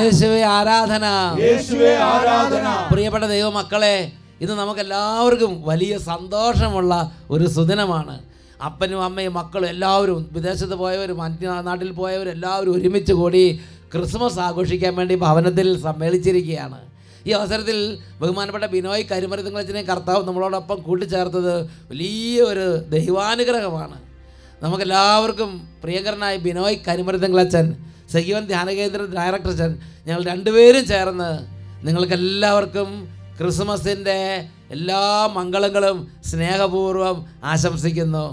[0.00, 1.04] യേശുവേ ആരാധന.
[2.10, 2.66] ആരാധന.
[2.90, 6.92] പ്രിയപ്പെട്ട ദൈവമക്കളെ ഇത് നമുക്ക് എല്ലാവർക്കും വലിയ സന്തോഷമുള്ള
[7.30, 8.20] ഒരു സുദിനമാണ്.
[8.66, 13.60] അപ്പനും അമ്മയും മക്കളും എല്ലാവരും വിദേശത്ത് പോയവരും മറ്റു നാട്ടിൽ പോയവരും എല്ലാവരും ഒരുമിച്ച് കൂടി
[13.92, 16.78] ക്രിസ്മസ് ആഘോഷിക്കാൻ വേണ്ടി ഭവനത്തിൽ സമ്മേളിച്ചിരിക്കുകയാണ്.
[17.26, 21.54] ഈ അവസരത്തിൽ ബഹുമാനപ്പെട്ട ബിനോയ് കരിമരുതങ്ങളച്ചനെയും കർത്താവ് നമ്മളോടൊപ്പം കൂട്ടിച്ചേർത്തത്
[21.90, 24.11] വലിയ ഒരു ദൈവാനുഗ്രഹമാണ്.
[24.62, 25.50] നമുക്കെല്ലാവർക്കും
[25.82, 27.66] പ്രിയങ്കരനായ ബിനോയ് കരിമരുതങ്ങളച്ചൻ
[28.12, 29.72] സഹീവൻ ധ്യാനകേന്ദ്ര ഡയറക്ടർ അച്ഛൻ
[30.06, 31.30] ഞങ്ങൾ രണ്ടുപേരും ചേർന്ന്
[31.86, 32.88] നിങ്ങൾക്കെല്ലാവർക്കും
[33.38, 34.18] ക്രിസ്മസിന്റെ
[34.70, 38.26] എല്ലാ മംഗളങ്ങളും സ്നേഹപൂർവം ആശംസിക്കുന്നു.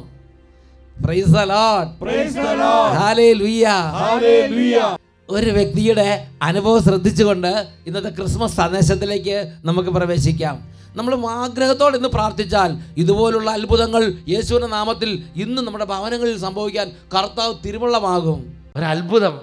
[5.30, 7.52] ഒരു വ്യക്തിയുടെ അനുഭവം ശ്രദ്ധിച്ചുകൊണ്ട്
[7.88, 10.69] ഇന്നത്തെ ക്രിസ്മസ് സന്ദേശത്തിലേക്ക് നമുക്ക് പ്രവേശിക്കാം.
[10.96, 18.40] നമ്മൾ ആഗ്രഹത്തോടെ ഇന്ന് പ്രാർത്ഥിച്ചാൽ ഇതുപോലുള്ള അത്ഭുതങ്ങൾ യേശുവിന്റെ നാമത്തിൽ ഇന്ന് നമ്മുടെ ഭവനങ്ങളിൽ സംഭവിക്കാൻ കർത്താവ് തിരുവള്ളമാകും.
[18.76, 19.42] ഒരത്ഭുതം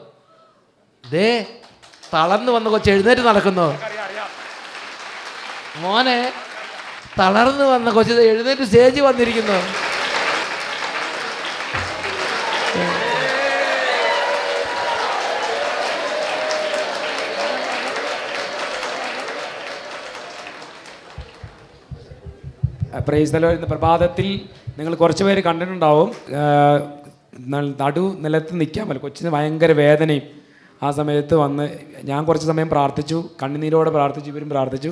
[1.11, 1.47] ദേ
[2.15, 3.79] തളർന്നു വന്ന കൊച്ചു എഴുന്നേറ്റ് നടക്കുന്നു.
[5.77, 6.33] മോനെ
[7.19, 9.59] തളർന്നു വന്ന കൊച്ചു എഴുന്നേറ്റ് സ്റ്റേജ് വന്നിരിക്കുന്നു.
[22.99, 24.41] പ്രൈസ്തലോ ഇന്ന് പ്രഭാതത്തിൽ
[24.79, 26.13] നിങ്ങൾ കുറച്ച് പേര് കണ്ടിട്ടുണ്ടാവും.
[27.81, 29.03] നടു നിലത്ത് നിൽക്കാൻ പറ്റില്ല.
[29.03, 30.23] കൊച്ചിന് ഭയങ്കര വേദനയും
[30.83, 31.69] ആ സമയത്ത് വന്ന്
[32.05, 33.25] ഞാൻ കുറച്ച് സമയം പ്രാർത്ഥിച്ചു.
[33.43, 34.89] കണ്ണുനീരോടെ പ്രാർത്ഥിച്ചു ഇവരും പ്രാർത്ഥിച്ചു.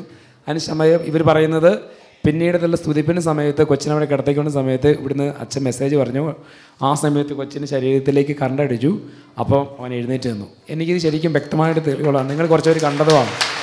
[0.49, 1.79] അതിന് സമയം ഇവർ പറയുന്നത്
[2.27, 6.35] പിന്നീടുള്ള സ്തുതിപ്പിന് സമയത്ത് കൊച്ചിനവിടെ കിടത്തേക്കുന്ന സമയത്ത് ഇവിടുന്ന് അച്ഛൻ മെസ്സേജ് പറഞ്ഞു.
[6.83, 9.01] ആ സമയത്ത് കൊച്ചിന്റെ ശരീരത്തിലേക്ക് കണ്ടടിച്ചു
[9.41, 10.47] അപ്പോൾ അവൻ എഴുന്നേറ്റ് നിന്നു.
[10.71, 12.31] എനിക്കിത് ശരിക്കും വ്യക്തമായിട്ട് തെളിവുകളാണ്.
[12.31, 13.54] നിങ്ങൾ കുറച്ചുപേർ കണ്ടതുമാണ്.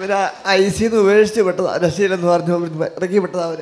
[0.00, 0.12] ഇവർ
[0.48, 1.72] ഐ സിന്ന് ഉപേക്ഷിച്ച് വിട്ടതാ
[2.16, 2.54] എന്ന് പറഞ്ഞു.
[2.98, 3.60] ഇറക്കി വിട്ടതാ അവർ.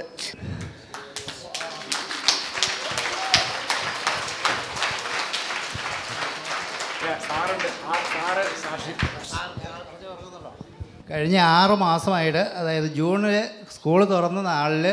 [11.10, 13.36] കഴിഞ്ഞ ആറ് മാസമായിട്ട് അതായത് ജൂണിൽ
[13.74, 14.86] സ്കൂൾ തുറന്ന നാളിൽ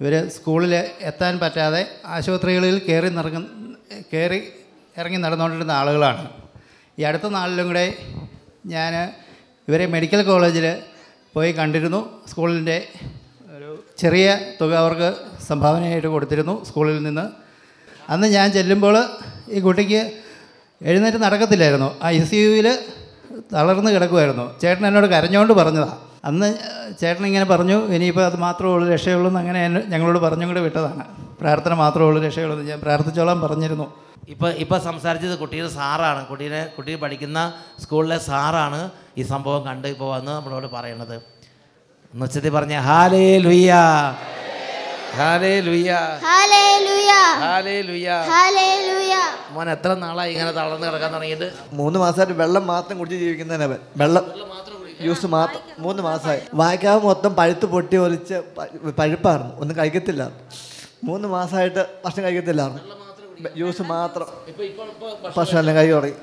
[0.00, 0.72] ഇവർ സ്കൂളിൽ
[1.10, 1.82] എത്താൻ പറ്റാതെ
[2.14, 3.40] ആശുപത്രികളിൽ കയറി നിറങ്ങ
[4.12, 4.40] കയറി
[4.98, 6.24] ഇറങ്ങി നടന്നുകൊണ്ടിരുന്ന ആളുകളാണ്.
[6.98, 7.86] ഈ അടുത്ത നാളിലും കൂടെ
[8.74, 8.92] ഞാൻ
[9.68, 10.66] ഇവരെ മെഡിക്കൽ കോളേജിൽ
[11.34, 12.00] പോയി കണ്ടിരുന്നു.
[12.30, 12.76] സ്കൂളിന്റെ
[13.56, 14.26] ഒരു ചെറിയ
[14.60, 15.08] തുക അവർക്ക്
[15.48, 17.24] സംഭാവനയായിട്ട് കൊടുത്തിരുന്നു സ്കൂളിൽ നിന്ന്.
[18.12, 18.96] അന്ന് ഞാൻ ചെല്ലുമ്പോൾ
[19.56, 20.00] ഈ കുട്ടിക്ക്
[20.90, 21.88] എഴുന്നേറ്റ് നടക്കത്തില്ലായിരുന്നു.
[22.12, 22.68] ഐ സി യുവിൽ
[23.52, 25.94] തളർന്ന് കിടക്കുമായിരുന്നു ചേട്ടൻ എന്നോട് കരഞ്ഞുകൊണ്ട് പറഞ്ഞതാണ്
[26.28, 26.48] അന്ന്
[27.00, 29.60] ചേട്ടൻ ഇങ്ങനെ പറഞ്ഞു ഇനിയിപ്പോൾ അത് മാത്രമേ ഉള്ളൂ രക്ഷയുള്ളൂ എന്ന് അങ്ങനെ
[29.92, 31.04] ഞങ്ങളോട് പറഞ്ഞും കൂടെ വിട്ടതാണ്.
[31.40, 33.86] പ്രാർത്ഥന മാത്രമേ ഉള്ളൂ രക്ഷയുള്ളൂ എന്ന് ഞാൻ പ്രാർത്ഥിച്ചോളാം പറഞ്ഞിരുന്നു.
[34.34, 36.22] ഇപ്പോൾ ഇപ്പോൾ സംസാരിച്ചത് കുട്ടിയുടെ സാറാണ്.
[36.30, 37.40] കുട്ടീനെ കുട്ടി പഠിക്കുന്ന
[37.82, 38.80] സ്കൂളിലെ സാറാണ്.
[39.18, 41.14] ഈ സംഭവം കണ്ട് ഇപ്പോൾ വന്ന് നമ്മളോട് പറയണത്.
[42.14, 43.72] എന്ന് ഉച്ചത്തിൽ പറഞ്ഞ ഹാലേ ലുയ്യ
[45.18, 45.92] ഹാലേ ലുയ്യ
[46.24, 46.64] ഹാലേ
[47.88, 49.14] ലുയ്യ ഹല്ലേലൂയ
[49.50, 51.52] മോൻ എത്ര നാളായി ഇങ്ങനെ തളർന്ന് കിടക്കാൻ തുടങ്ങിയിട്ട്?
[51.72, 54.24] മൂന്ന് മാസമായിട്ട് വെള്ളം മാത്രം കുടിച്ച് ജീവിക്കുന്നവൻ വെള്ളം.
[55.00, 55.60] ജ്യൂസ് മാത്രം.
[55.78, 56.40] മൂന്ന് മാസമായി.
[56.54, 58.36] വായിക്കാവ് മൊത്തം പഴുത്ത് പൊട്ടി ഒലിച്ച്
[58.98, 59.52] പഴുപ്പായിരുന്നു.
[59.60, 60.30] ഒന്നും കഴിക്കത്തില്ല.
[61.04, 62.82] മൂന്ന് മാസമായിട്ട് ഭക്ഷണം കഴിക്കത്തില്ലായിരുന്നു
[63.56, 64.28] ജ്യൂസ് മാത്രം.
[65.36, 66.14] ഭക്ഷണം എല്ലാം കഴി തുടങ്ങി.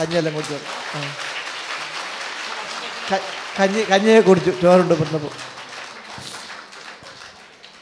[0.00, 0.58] കഞ്ഞിയെല്ലാം കുടിച്ചു.
[3.60, 4.50] കഞ്ഞി കഞ്ഞിയെ കുടിച്ചു.
[4.62, 5.30] ചോറുണ്ട് പറഞ്ഞപ്പോൾ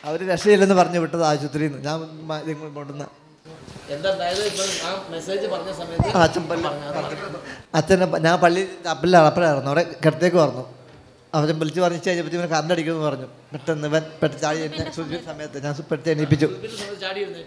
[0.05, 3.07] അവർ രക്ഷയില്ലെന്ന് പറഞ്ഞു വിട്ടത് ആശുപത്രിയിൽ നിന്ന് ഞാൻ കൊണ്ടുവന്ന.
[6.15, 6.67] അച്ഛൻ
[7.75, 10.65] അച്ഛനെ ഞാൻ പള്ളി അപ്പലാണ് അപ്പഴായിരുന്നു അവിടെ കിടത്തേക്ക് പറഞ്ഞു
[11.35, 13.27] അവൻ വിളിച്ച് പറഞ്ഞു കഴിഞ്ഞപ്പോൾ ഇവന് കറണ്ട് അടിക്കുമെന്ന് പറഞ്ഞു.
[13.53, 16.47] പെട്ടെന്ന് ഇവൻ പെട്ടെന്ന് ചാടി എന്നെ സൂചിപ്പിച്ച സമയത്ത് ഞാൻ പെട്ടെന്ന് എണീപ്പിച്ചു.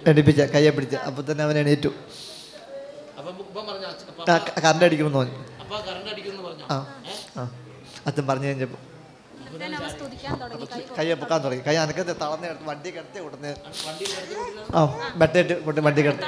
[0.08, 0.96] എണീപ്പിച്ച കയ്യെ പിടിച്ച്.
[0.96, 3.15] അപ്പോൾ തന്നെ അവൻ എണീറ്റു അപ്പം ഇപ്പം പറഞ്ഞു ആ, ക-
[4.66, 5.38] കറണ്ട് അടിക്കുമെന്ന് പറഞ്ഞു
[8.08, 8.80] അച്ഛൻ പറഞ്ഞു കഴിഞ്ഞപ്പോ
[10.97, 11.64] കൈ പൊക്കാൻ തുടങ്ങി.
[11.68, 13.52] കൈ അനക്കത്തെ തളർന്ന് കിടത്ത് വണ്ടി കിടത്തി ഉടനെ
[14.75, 14.80] ആ
[15.22, 16.25] ബെട്ടേറ്റ് കൊണ്ട് വണ്ടി കിടത്തി.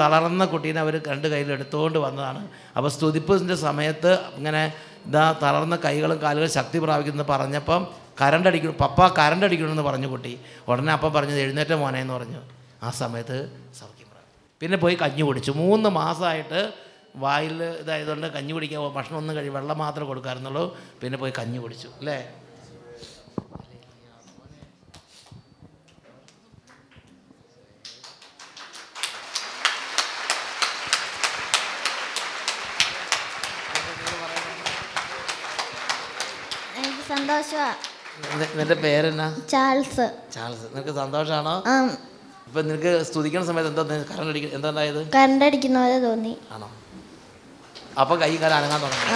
[0.00, 2.42] തളർന്ന കുട്ടീനെ അവർ രണ്ട് കയ്യിൽ എടുത്തുകൊണ്ട് വന്നതാണ്.
[2.76, 4.62] അപ്പോൾ സ്തുതിപ്പിന്റെ സമയത്ത് ഇങ്ങനെ
[5.06, 7.82] ഇതാ തളർന്ന കൈകളും കാലുകളും ശക്തി പ്രാപിക്കുന്നു പറഞ്ഞപ്പം
[8.20, 10.40] കരണ്ട് അടിക്കണം പപ്പ കരണ്ട് അടിക്കണമെന്ന് പറഞ്ഞു കുട്ടി.
[10.68, 12.40] ഉടനെ അപ്പം പറഞ്ഞത് എഴുന്നേറ്റ മോനെ എന്ന് പറഞ്ഞു.
[12.82, 13.38] ആ സമയത്ത്
[13.80, 14.05] സൗഖ്യം.
[14.60, 15.50] പിന്നെ പോയി കഞ്ഞി കുടിച്ചു.
[15.52, 16.60] മൂന്ന് മാസമായിട്ട്
[17.16, 20.64] വായിൽ ഇതായതുകൊണ്ട് കഞ്ഞി കുടിക്കാൻ ഭക്ഷണം ഒന്നും കഴിയും വെള്ളം മാത്രം കൊടുക്കാറുന്നുള്ളൂ.
[21.02, 22.18] പിന്നെ പോയി കഞ്ഞി കുടിച്ചു അല്ലേ?
[36.78, 37.68] എനിക്ക് സന്തോഷമാ
[38.56, 39.26] നിന്റെ- പേരെന്നാ?
[39.50, 40.06] ചാൾസ്.
[40.32, 40.66] ചാൾസ്.
[40.72, 41.54] നിനക്ക് സന്തോഷമാണോ
[42.48, 45.00] ഇപ്പൊ നിനക്ക് സ്തുതിക്കുന്ന സമയത്ത് എന്താ കറണ്ട് അടിക്കുന്ന എന്താ ഉണ്ടായത്?
[45.14, 46.34] കറണ്ട് അടിക്കുന്ന പോലെ തോന്നി.
[46.54, 46.68] ആണോ?
[48.02, 49.06] അപ്പൊ കൈ കാല അനങ്ങാൻ തുടങ്ങി.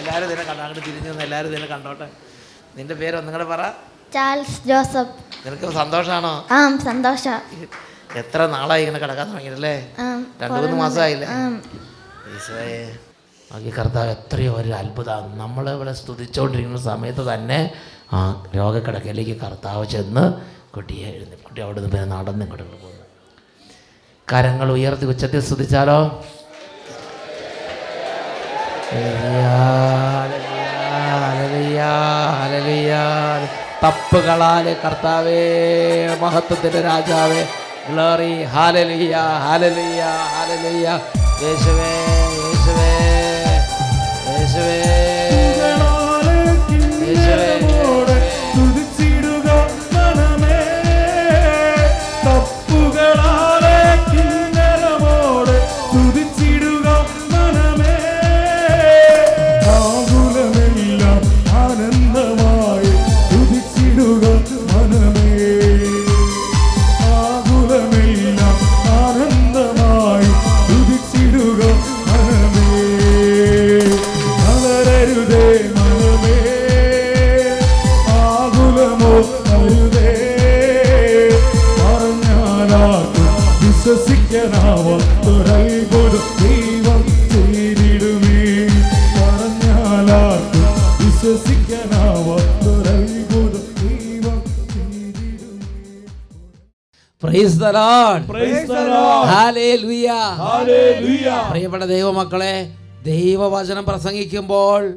[0.00, 0.62] എല്ലാരും ഇതിനെ കണ്ടോ?
[0.64, 2.08] അങ്ങോട്ട് തിരിഞ്ഞു നിന്ന് എല്ലാരും ഇതിനെ കണ്ടോട്ടെ.
[2.76, 3.62] നിന്റെ പേര് ഒന്നുകൂടെ പറ.
[4.14, 5.14] Charles Joseph.
[5.44, 6.34] നിനക്ക് സന്തോഷാണോ?
[6.56, 7.26] ആ സന്തോഷ.
[8.22, 9.74] എത്ര നാളായി ഇങ്ങനെ കിടക്കാൻ തുടങ്ങിയിട്ടല്ലേ?
[10.42, 11.28] രണ്ടു മൂന്ന് മാസമായില്ലേ?
[12.36, 12.80] ഈശോയെ.
[13.52, 17.70] നോക്കി കർത്താവ് എത്രയോ ഒരു അത്ഭുതം നമ്മളിവിടെ സ്തുതിച്ചുകൊണ്ടിരിക്കുന്ന സമയത്ത് തന്നെ
[18.12, 20.32] ആ രോഗക്കിടക്കയിലേക്ക് കർത്താവ് ചെന്ന്
[20.74, 23.04] കുട്ടിയെ എഴുതി കുട്ടി അവിടെ നിന്ന് പിന്നെ നടന്ന് ഇങ്ങോട്ട് പോകുന്നു.
[24.32, 26.24] കരങ്ങൾ ഉയർത്തി ഉച്ചത്തിൽ സ്തുതിച്ചാലോ?
[33.84, 35.40] തപ്പുകളാൽ കർത്താവേ
[36.20, 37.46] മഹത്വത്തിന്റെ രാജാവേ.
[37.90, 41.00] ഗ്ലോറി ഹാലലിയ ഹാലലിയ ഹാലലിയ
[41.42, 42.15] യേശുവേ.
[44.58, 45.15] യേശുവേ
[101.50, 102.74] പ്രിയപ്പെട്ട ദൈവമക്കളെ
[103.04, 104.94] ദൈവവചനം പ്രസംഗിക്കുമ്പോൾ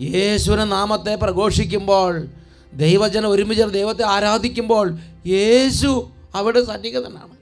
[0.00, 2.26] യേശുവിനെ നാമത്തെ പ്രഘോഷിക്കുമ്പോൾ
[2.72, 7.34] ദൈവജനം ഒരുമിച്ച് ദൈവത്തെ ആരാധിക്കുമ്പോൾ യേശു അവിടെ സന്നിഹിതനാണ്.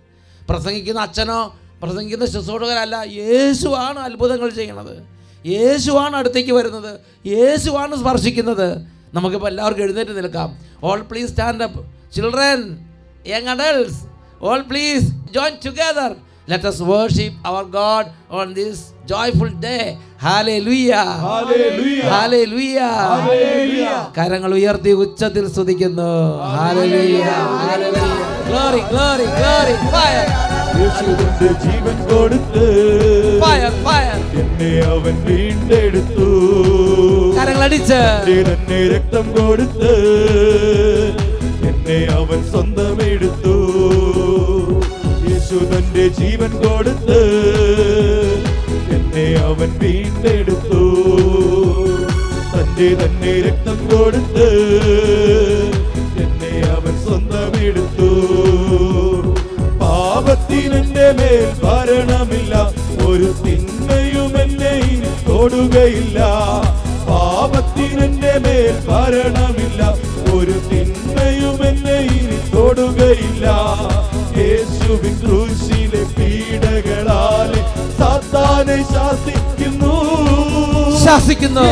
[0.49, 5.02] പ്രസംഗിക്കുന്ന അച്ഛനോ പ്രസംഗിക്കുന്ന ശുശ്രൂഷകരല്ല യേശുവാണ് അത്ഭുതങ്ങൾ ചെയ്യണത്
[5.46, 7.00] യേശുവാണ് അടുത്തേക്ക് വരുന്നത്.
[7.26, 8.87] യേശുവാണ് സ്പർശിക്കുന്നത്.
[9.14, 10.58] നമുക്കിപ്പോൾ എല്ലാവർക്കും എഴുന്നേറ്റ് നിൽക്കാം.
[10.84, 11.84] All please stand up
[12.16, 12.78] children
[13.26, 16.11] young adults all please join together.
[16.49, 19.85] Let us worship our God on this joyful day.
[20.19, 21.05] Hallelujah.
[21.23, 22.09] Hallelujah.
[22.15, 22.91] Hallelujah.
[23.13, 23.95] Hallelujah.
[24.17, 26.11] കരങ്ങൾ ഉയർത്തി ഉച്ചത്തിൽ സ്തുതിക്കുന്നു
[26.59, 27.39] Hallelujah.
[27.63, 28.21] Hallelujah.
[28.49, 29.75] Glory, glory, glory.
[29.95, 30.27] Fire,
[30.79, 32.67] യേശുവിന്റെ ജീവൻ കൊടുത്ത്
[33.45, 34.17] fire, fire.
[34.43, 36.29] എന്നെ അവൻ വീണ്ടെടുത്തു
[37.39, 38.01] കരങ്ങൾ അടിച്ച്
[38.35, 39.93] എന്റെ തന്നെ രക്തം കൊടുത്ത്
[41.71, 43.57] എന്നെ അവൻ സ്വന്തമെടുത്തു
[45.55, 47.19] യേശു തന്റെ ജീവൻ കൊടുത്ത്
[48.95, 50.81] എന്നെ അവൻ വീണ്ടെടുത്തു.
[52.55, 54.49] തന്റെ തന്നെ രക്തം കൊടുത്ത്
[56.25, 58.11] എന്നെ അവൻ സ്വന്തമെടുത്തു.
[59.83, 62.55] പാപത്തിനെന്റെ മേൽ ഭരണമില്ല
[63.11, 64.75] ഒരു തിന്മയും എന്നെ
[65.29, 66.19] തൊടുകയില്ല.
[67.11, 69.81] പാപത്തിനെന്റെ മേൽ ഭരണമില്ല
[81.05, 81.65] ശാസിക്കുന്നു.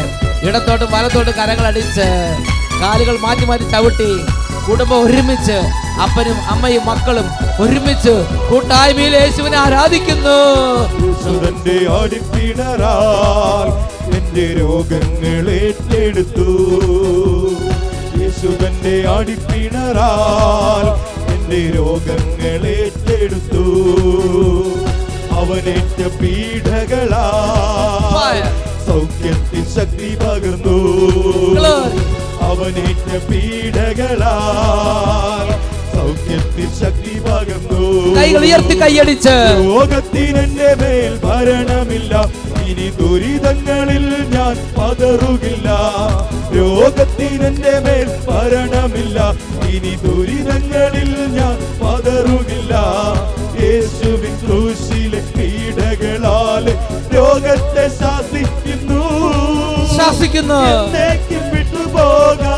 [0.43, 2.07] ഇടത്തോട്ടും വലത്തോട്ടും കരങ്ങൾ അടിച്ച്
[2.83, 4.11] കാലുകൾ മാറ്റി മാറ്റി ചവിട്ടി
[4.67, 5.57] കുടുംബം ഒരുമിച്ച്
[6.05, 7.27] അപ്പനും അമ്മയും മക്കളും
[7.61, 8.15] ഒരുമിച്ച്
[8.49, 10.39] കൂട്ടായ്മയിൽ യേശുവിനെ ആരാധിക്കുന്നു
[11.03, 13.69] യേശുവിന്റെ അടിപ്പിണറാൽ
[14.17, 16.49] എന്റെ രോഗങ്ങൾ ഏറ്റെടുത്തു
[18.21, 20.87] യേശുവിന്റെ അടിപ്പിണറാൽ
[21.35, 23.65] എന്റെ രോഗങ്ങൾ ഏറ്റെടുത്തു
[25.37, 27.27] അവനേറ്റ പീഡകളാ
[28.15, 28.51] Fire.
[28.87, 30.79] സൗഖ്യത്തിൽ ശക്തി പകർന്നു.
[32.49, 34.09] അവനേറ്റ പീഡകളാൽ
[36.11, 37.81] സൗഖ്യത്തിൽ ശക്തി പകർന്നു
[38.17, 39.35] കൈകൾ ഉയർത്തി കൈയടിച്ച്.
[39.59, 42.15] ലോകത്തിനെന്റെ മേൽ ഭരണമില്ല.
[42.71, 45.69] ഇനി ദുരിതങ്ങളിൽ ഞാൻ പതറുകില്ല.
[46.53, 47.51] ലോകത്തിനെ
[47.87, 49.19] മേൽ ഭരണമില്ല.
[49.75, 52.75] ഇനി ദുരിതങ്ങളിൽ ഞാൻ പതറുകില്ല.
[53.63, 56.75] യേശുവിൻ ക്രൂശിലെ പീഡകളാലെ
[57.15, 59.03] രോഗത്തെ ശാസിക്കുന്നു.
[59.97, 60.63] ശാസിക്കുന്നു.
[61.55, 62.50] വിട്ടുപോകാം.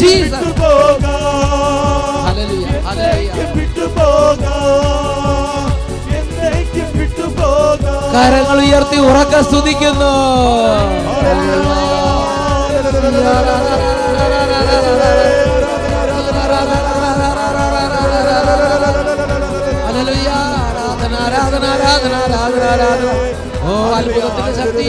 [0.00, 0.44] Jesus.
[2.22, 4.50] Hallelujah, hallelujah.
[8.14, 10.12] കരങ്ങൾ ഉയർത്തി ഉറക്ക സ്തുതിക്കുന്നു
[19.86, 20.28] ഹല്ലേലൂയ.
[20.92, 23.08] ആരാധന ആരാധന ആരാധന ആരാധന ആരാധന
[23.62, 24.86] ഓ അത്ഭുതത്തിന്റെ ശക്തി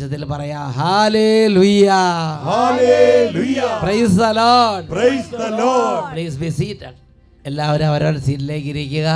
[0.00, 0.60] ഉച്ചത്തിൽ പറയാ
[1.54, 1.88] hallelujah
[3.82, 5.98] praise the lord Praise the Lord.
[6.12, 6.96] Please be seated
[7.48, 9.08] എല്ലാവരും അവരവരുടെ സീറ്റിലേക്ക് ഇരിക്കുക.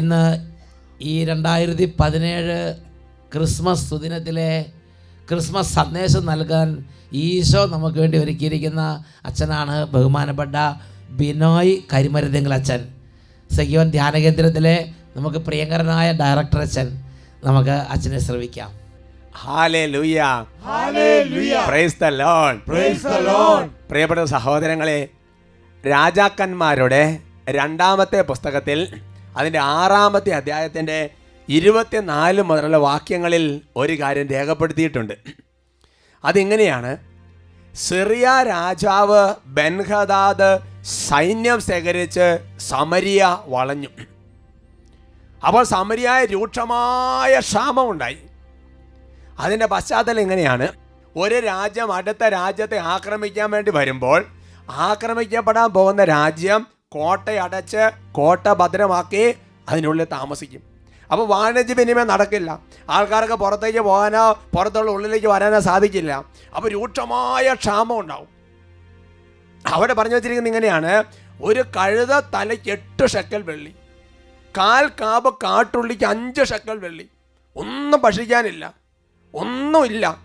[0.00, 0.20] ഇന്ന്
[1.12, 2.58] ഈ രണ്ടായിരത്തി പതിനേഴ്
[3.32, 4.52] ക്രിസ്മസ് സുദിനത്തിലെ
[5.30, 6.68] ക്രിസ്മസ് സന്ദേശം നൽകാൻ
[7.24, 8.84] ഈശോ നമുക്ക് വേണ്ടി ഒരുക്കിയിരിക്കുന്ന
[9.30, 10.56] അച്ഛനാണ് ബഹുമാനപ്പെട്ട
[11.20, 12.80] ബിനോയ് കരിമരുതെങ്കിൽ അച്ഛൻ.
[13.50, 14.76] സഖ്യോൻ ധ്യാനകേന്ദ്രത്തിലെ
[15.18, 16.88] നമുക്ക് പ്രിയങ്കരനായ ഡയറക്ടർ അച്ഛൻ
[17.48, 18.70] നമുക്ക് അച്ഛനെ ശ്രവിക്കാം.
[23.88, 25.08] പ്രിയപ്പെട്ട സഹോദരങ്ങളെ
[25.86, 27.18] രാജാക്കന്മാരുടെ
[27.50, 29.00] രണ്ടാമത്തെ പുസ്തകത്തിൽ
[29.36, 31.10] അതിന്റെ ആറാമത്തെ അധ്യായത്തിന്റെ
[31.48, 35.12] ഇരുപത്തിനാല് മുതലുള്ള വാക്യങ്ങളിൽ ഒരു കാര്യം രേഖപ്പെടുത്തിയിട്ടുണ്ട്.
[36.24, 36.96] അതിങ്ങനെയാണ്.
[37.74, 43.88] സിറിയ രാജാവ് ബെൻഹദാദ് സൈന്യം ശേഖരിച്ച് സമരിയ വളഞ്ഞു.
[45.46, 48.18] അപ്പോൾ സമരിയായ രൂക്ഷമായ ക്ഷാമമുണ്ടായി.
[49.38, 50.68] അതിന്റെ പശ്ചാത്തലം ഇങ്ങനെയാണ്.
[51.16, 54.26] ഒരു രാജ്യം അടുത്ത രാജ്യത്തെ ആക്രമിക്കാൻ വേണ്ടി വരുമ്പോൾ
[54.70, 59.34] ആക്രമിക്കപ്പെടാൻ പോകുന്ന രാജ്യം കോട്ടയടച്ച് കോട്ട ഭദ്രമാക്കി
[59.68, 60.62] അതിനുള്ളിൽ താമസിക്കും.
[61.12, 62.60] അപ്പോൾ വാണിജ്യ വിനിമയം നടക്കില്ല.
[62.90, 66.24] ആൾക്കാർക്ക് പുറത്തേക്ക് പോകാനോ പുറത്തുള്ള ഉള്ളിലേക്ക് വരാനോ സാധിക്കില്ല.
[66.56, 68.28] അപ്പോൾ രൂക്ഷമായ ക്ഷാമം ഉണ്ടാവും.
[69.66, 71.04] അവിടെ പറഞ്ഞു വച്ചിരിക്കുന്നത് ഇങ്ങനെയാണ്.
[71.42, 73.74] ഒരു കഴുത തലയ്ക്ക് എട്ട് ഷെക്കൽ വെള്ളി.
[74.58, 77.08] കാൽ കാബ് കാട്ടുള്ളിക്ക് അഞ്ച് ഷെക്കൽ വെള്ളി.
[77.56, 78.83] ഒന്നും ഭക്ഷിക്കാനില്ല.
[79.34, 80.24] ഒന്നുമില്ല.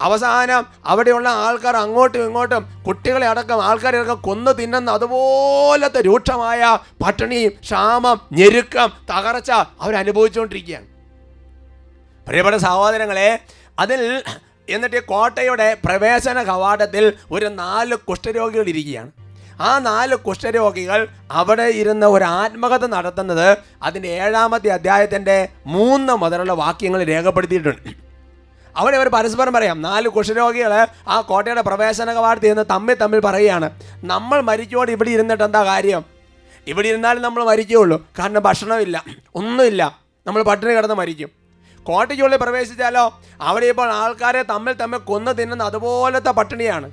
[0.00, 8.20] അവസാനം അവിടെയുള്ള ആൾക്കാർ അങ്ങോട്ടും ഇങ്ങോട്ടും കുട്ടികളെ അടക്കം ആൾക്കാരെ അടക്കം കൊന്നു തിന്നുന്ന അതുപോലത്തെ രൂക്ഷമായ പട്ടിണിയും ക്ഷാമം
[8.32, 10.86] ഞെരുക്കം തകർച്ച അവരനുഭവിച്ചുകൊണ്ടിരിക്കുകയാണ്
[12.28, 13.38] പ്രിയപ്പെട്ട സഹോദരങ്ങളെ
[13.78, 14.22] അതിൽ
[14.68, 19.10] എന്നിട്ട് കോട്ടയുടെ പ്രവേശന കവാടത്തിൽ ഒരു നാല് കുഷ്ഠരോഗികൾ ഇരിക്കുകയാണ്.
[19.60, 28.09] ആ നാല് കുഷ്ഠരോഗികൾ അവിടെ ഇരുന്ന് ഒരു ആത്മകഥ നടത്തുന്നത് അതിന്റെ ഏഴാമത്തെ അധ്യായത്തിന്റെ മൂന്ന് മുതലുള്ള വാക്യങ്ങൾ രേഖപ്പെടുത്തിയിട്ടുണ്ട്.
[28.76, 33.70] അവിടെ അവർ പരസ്പരം പറയാം നാല് കുഷരോഗികൾ ആ കോട്ടയുടെ പ്രവേശന കവാടത്തിൽ നിന്ന് തമ്മിൽ തമ്മിൽ പറയുകയാണ്.
[34.04, 36.04] നമ്മൾ മരിച്ചോട് ഇവിടെ ഇരുന്നിട്ട് എന്താ കാര്യം?
[36.66, 38.06] ഇവിടെ ഇരുന്നാലും നമ്മൾ മരിക്കുകയുള്ളൂ.
[38.18, 39.98] കാരണം ഭക്ഷണമില്ല ഒന്നുമില്ല.
[40.26, 41.28] നമ്മൾ പട്ടിണി കിടന്ന് മരിക്കും.
[41.82, 43.20] കോട്ടയ്ക്കുള്ളിൽ പ്രവേശിച്ചാലോ?
[43.40, 46.90] അവിടെ ഇപ്പോൾ ആൾക്കാരെ തമ്മിൽ തമ്മിൽ കൊന്നു തിന്നുന്ന അതുപോലത്തെ പട്ടിണിയാണ്.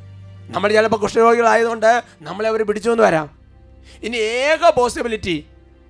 [0.50, 3.30] നമ്മൾ ചിലപ്പോൾ കുഷ്ഠരോഗികളായതുകൊണ്ട് നമ്മളെ അവർ പിടിച്ചു എന്ന് വരാം.
[4.04, 5.46] ഇനി ഏക പോസിബിലിറ്റി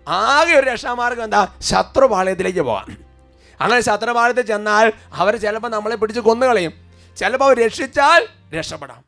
[0.07, 1.47] ആകെ ഒരു രക്ഷാമാർഗം എന്താ?
[1.61, 3.06] ശത്രുപാളയത്തിലേക്ക് പോകാം
[3.61, 6.73] അങ്ങനെ ശത്രുപാളയത്തിൽ ചെന്നാൽ അവർ ചിലപ്പോൾ നമ്മളെ പിടിച്ച് കൊന്നുകളയും.
[7.17, 9.07] ചിലപ്പോൾ അവർ രക്ഷിച്ചാൽ രക്ഷപ്പെടാം.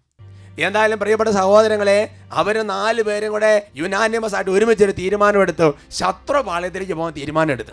[0.60, 5.76] എന്തായാലും പ്രിയപ്പെട്ട സഹോദരങ്ങളെ അവർ നാല് പേരും കൂടെ യുനാനിമസ് ആയിട്ട് ഒരുമിച്ചൊരു തീരുമാനമെടുത്തു.
[5.92, 7.72] ശത്രുപാളയത്തിലേക്ക് പോകാൻ തീരുമാനമെടുത്തു.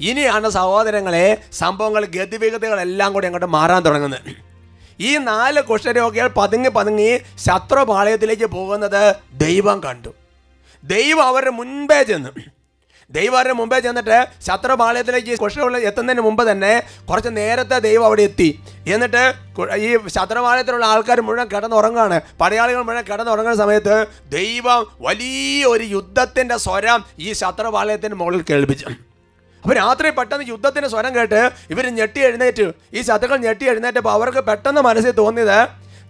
[0.00, 4.20] ഇനിയാണ് സഹോദരങ്ങളെ സംഭവങ്ങൾ ഗതിവിഗതികളെല്ലാം കൂടി അങ്ങോട്ട് മാറാൻ തുടങ്ങുന്നത്.
[5.00, 10.08] ഈ നാല് കുഷ്ഠരോഗികൾ പതുങ്ങി പതുങ്ങി ശത്രുപാളയത്തിലേക്ക് പോകുന്നത് ദൈവം കണ്ടു.
[10.84, 12.30] ദൈവം അവരുടെ മുൻപേ ചെന്നു.
[13.10, 18.60] ദൈവം അവരുടെ മുമ്പേ ചെന്നിട്ട് ശത്രുപാളയത്തിലേക്ക് കുഷ്ഠരോഗികൾ എത്തുന്നതിന് മുമ്പ് തന്നെ കുറച്ച് നേരത്തെ ദൈവം അവിടെ എത്തി.
[18.86, 19.22] എന്നിട്ട്
[19.76, 22.20] ഈ ശത്രുപാളയത്തിലുള്ള ആൾക്കാർ മുഴുവൻ കിടന്നുറങ്ങുകയാണ്.
[22.40, 28.86] പടയാളികൾ മുഴുവൻ കിടന്നുറങ്ങുന്ന സമയത്ത് ദൈവം വലിയൊരു യുദ്ധത്തിന്റെ സ്വരം ഈ ശത്രുപാളയത്തിന് മുകളിൽ കേൾപ്പിച്ചു.
[29.62, 32.72] അപ്പോൾ രാത്രി പെട്ടെന്ന് യുദ്ധത്തിന്റെ സ്വരം കേട്ട് ഇവർ ഞെട്ടി എഴുന്നേറ്റ്.
[32.94, 35.58] ഈ ശത്രുക്കൾ ഞെട്ടി എഴുന്നേറ്റപ്പോൾ അവർക്ക് പെട്ടെന്ന് മനസ്സിൽ തോന്നിയത്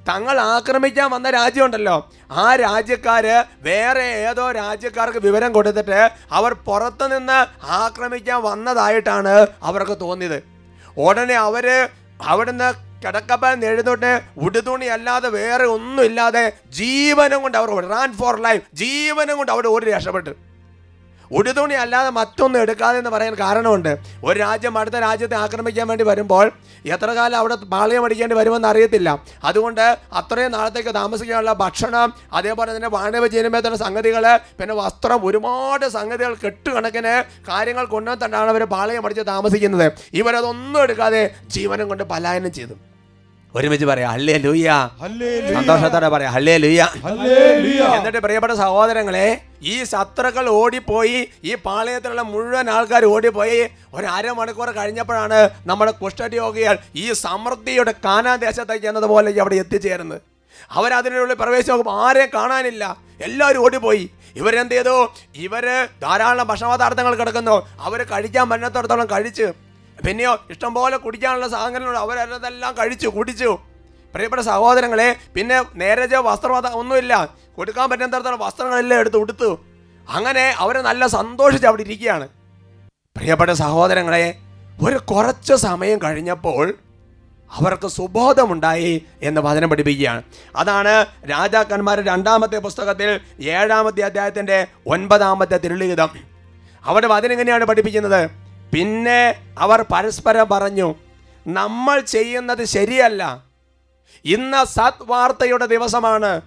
[0.08, 2.11] തങ്ങൾ ആക്രമിക്കാൻ വന്ന രാജ്യമുണ്ടല്ലോ.
[2.30, 3.26] ആ രാജ്യക്കാർ
[3.61, 7.38] വേറെ ഏതോ രാജ്യക്കാർക്ക് വിവരം കൊടുത്തിട്ട് അവർ പുറത്തുനിന്ന്
[7.82, 10.38] ആക്രമിക്കാൻ വന്നതായിട്ടാണ് അവർക്ക് തോന്നിയത്.
[10.96, 11.88] ഉടനെ അവർ
[12.23, 12.68] അവിടുന്ന്
[13.04, 19.68] കിടക്കപ്പാൻ എഴുന്നോട്ട് ഉടുതുണി അല്ലാതെ വേറെ ഒന്നുമില്ലാതെ ജീവനം കൊണ്ട് അവർ റാൻ ഫോർ ലൈഫ് ജീവനം കൊണ്ട് അവിടെ
[19.68, 20.30] ഓടി രക്ഷപ്പെട്ടു.
[21.35, 23.99] ഉടുതുണി അല്ലാതെ മറ്റൊന്നും എടുക്കാതെ എന്ന് പറയാൻ കാരണമുണ്ട്.
[24.25, 26.53] ഒരു രാജ്യം അടുത്ത രാജ്യത്തെ ആക്രമിക്കാൻ വേണ്ടി വരുമ്പോൾ
[26.85, 29.23] എത്ര കാലം അവിടെ പാളയം അടിക്കേണ്ടി വരുമെന്ന് അറിയത്തില്ല.
[29.45, 37.14] അതുകൊണ്ട് അത്രയും നാളത്തേക്ക് താമസിക്കാനുള്ള ഭക്ഷണം അതേപോലെ തന്നെ വാണിജ്യനിമയത്തിന്റെ സംഗതികൾ പിന്നെ വസ്ത്രം ഒരുപാട് സംഗതികൾ കെട്ടുകണക്കിന്
[37.50, 39.93] കാര്യങ്ങൾ കൊണ്ടുവന്നിട്ടാണ് അവർ പാളയം അടിച്ച് താമസിക്കുന്നത്.
[40.14, 42.94] ഇവരതൊന്നും എടുക്കാതെ ജീവനം കൊണ്ട് പലായനം ചെയ്തു.
[43.56, 44.11] ഒരുമിച്ച് പറയാം.
[44.12, 44.90] ഹല്ലേ ലൂയ്യ
[45.54, 46.32] സന്തോഷത്തോടെ പറയാം.
[46.32, 47.90] ഹല്ലേ Hallelujah.
[47.96, 53.61] എന്നിട്ട് പ്രിയപ്പെട്ട സഹോദരങ്ങളെ ഈ ശത്രുക്കൾ ഓടിപ്പോയി ഈ പാളയത്തിലുള്ള മുഴുവൻ ആൾക്കാർ ഓടിപ്പോയി.
[53.94, 60.20] ഒരു അരമണിക്കൂർ കഴിഞ്ഞപ്പോഴാണ് നമ്മുടെ കുഷ്ഠരോഗികൾ ഈ സമൃദ്ധിയുടെ കാനാ ദേശത്തേക്ക് എന്നതുപോലെ അവിടെ എത്തിച്ചേരുന്നത്.
[60.70, 62.96] അവരതിനുള്ളിൽ പ്രവേശിച്ച് നോക്കുമ്പോൾ ആരെ കാണാനില്ല.
[63.23, 64.11] എല്ലാവരും ഓടിപ്പോയി.
[64.37, 64.96] ഇവരെന്ത് ചെയ്തു?
[65.37, 65.64] ഇവർ
[66.02, 67.56] ധാരാളം ഭക്ഷണപദാർത്ഥങ്ങൾ കിടക്കുന്നു.
[67.80, 69.46] അവർ കഴിക്കാൻ പറ്റാത്തടത്തോളം കഴിച്ച്
[70.07, 71.99] പിന്നെയോ ഇഷ്ടംപോലെ കുടിക്കാനുള്ള സാധനങ്ങളുണ്ട്.
[71.99, 73.59] അവരതെല്ലാം കഴിച്ചു കുടിച്ചു.
[74.15, 77.29] പ്രിയപ്പെട്ട സഹോദരങ്ങളെ പിന്നെ നേരജ വസ്ത്രവാദ ഒന്നുമില്ല.
[77.57, 79.61] കൊടുക്കാൻ പറ്റുന്നിടത്തോളം വസ്ത്രങ്ങളെല്ലാം എടുത്ത് ഉടുത്തു.
[80.09, 82.29] അങ്ങനെ അവർ നല്ല സന്തോഷിച്ച് അവിടെ ഇരിക്കുകയാണ്.
[83.17, 84.35] പ്രിയപ്പെട്ട സഹോദരങ്ങളെ
[84.83, 86.75] ഒരു കുറച്ച് സമയം കഴിഞ്ഞപ്പോൾ
[87.53, 90.23] അവർക്ക് സുബോധമുണ്ടായി എന്ന് വചനം പഠിപ്പിക്കുകയാണ്.
[90.57, 96.09] അതാണ് രാജാക്കന്മാരുടെ രണ്ടാമത്തെ പുസ്തകത്തിൽ ഏഴാമത്തെ അധ്യായത്തിന്റെ ഒൻപതാമത്തെ തിരുളിഹിതം
[96.85, 98.44] അവിടെ വചനം എങ്ങനെയാണ് പഠിപ്പിക്കുന്നത്?
[98.75, 100.95] പിന്നെ അവർ പരസ്പരം പറഞ്ഞു
[101.47, 103.23] നമ്മൾ ചെയ്യുന്നത് ശരിയല്ല.
[104.25, 106.40] ഇന്ന് സത് വാർത്തയുടെ ദിവസമാണ്.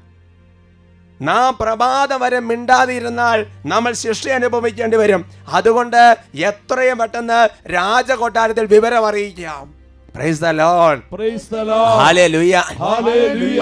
[1.22, 5.22] നാം പ്രഭാതം വരെ മിണ്ടാതിരുന്നാൽ നമ്മൾ ശിക്ഷ അനുഭവിക്കേണ്ടി വരും.
[5.48, 6.02] അതുകൊണ്ട്
[6.50, 7.40] എത്രയും പെട്ടെന്ന്
[7.74, 9.64] രാജകൊട്ടാരത്തിൽ വിവരം അറിയിക്കാം.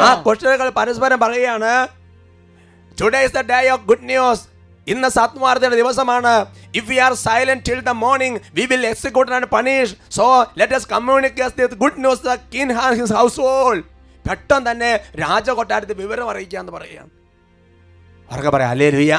[0.07, 1.88] ആ കുഷ്ഠകൾ പരസ്പരം പറയുകയാണ്
[3.01, 4.43] today is the day of good news
[4.88, 6.34] ഇന്ന് സത്വാർത്തയുടെ ദിവസമാണ്.
[6.75, 10.25] If we are silent till the morning we will execute and punish so
[10.58, 13.84] let us communicate the good news the king his household
[14.30, 14.92] പെട്ടെന്ന് തന്നെ
[15.24, 17.12] രാജകൊട്ടാരത്തിൽ വിവരം അറിയിക്കാന്ന് പറയുകയാണ്
[18.32, 18.72] അവർക്ക് പറയാം?
[18.72, 19.15] അല്ലേ ലുയ്യ.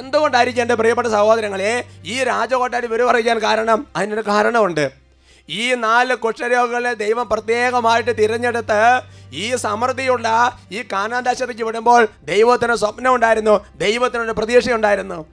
[0.00, 1.72] എന്തുകൊണ്ടായിരിക്കും എന്റെ പ്രിയപ്പെട്ട സഹോദരങ്ങളെ
[2.04, 5.01] ഈ രാജകൊട്ടാരി വിവരം അറിയിക്കാൻ കാരണം അതിനൊരു കാരണമുണ്ട്.
[5.48, 13.64] ഈ നാല് കുഷരോഗങ്ങളെ ദൈവം പ്രത്യേകമായിട്ട് തിരഞ്ഞെടുത്ത് ഈ സമൃദ്ധിയുള്ള ഈ കാനാന്താശ്രമിക്ക് വിടുമ്പോൾ ദൈവത്തിന് സ്വപ്നം ഉണ്ടായിരുന്നു.
[13.76, 15.26] ദൈവത്തിനൊരു പ്രതീക്ഷ ഉണ്ടായിരുന്നു.